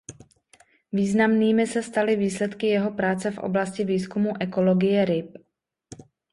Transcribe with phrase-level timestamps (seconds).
[0.91, 5.37] Významnými se staly výsledky jeho práce v oblasti výzkumu ekologie ryb.